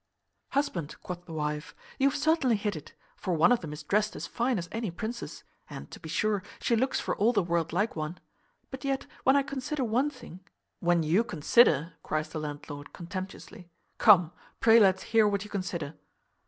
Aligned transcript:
"Husband," 0.53 0.95
quoth 1.03 1.25
the 1.25 1.33
wife, 1.33 1.75
"you 1.99 2.09
have 2.09 2.17
certainly 2.17 2.55
hit 2.55 2.75
it; 2.75 2.95
for 3.15 3.35
one 3.35 3.51
of 3.51 3.61
them 3.61 3.71
is 3.71 3.83
dressed 3.83 4.15
as 4.15 4.25
fine 4.25 4.57
as 4.57 4.67
any 4.71 4.89
princess; 4.89 5.43
and, 5.69 5.91
to 5.91 5.99
be 5.99 6.09
sure, 6.09 6.41
she 6.59 6.75
looks 6.75 6.99
for 6.99 7.15
all 7.17 7.31
the 7.31 7.43
world 7.43 7.71
like 7.71 7.95
one. 7.95 8.17
But 8.71 8.83
yet, 8.83 9.05
when 9.25 9.35
I 9.35 9.43
consider 9.43 9.83
one 9.83 10.09
thing" 10.09 10.39
"When 10.79 11.03
you 11.03 11.23
consider," 11.23 11.93
cries 12.01 12.29
the 12.29 12.39
landlord 12.39 12.93
contemptuously 12.93 13.69
"Come, 13.99 14.31
pray 14.59 14.79
let's 14.79 15.03
hear 15.03 15.27
what 15.27 15.43
you 15.43 15.51
consider." 15.51 15.93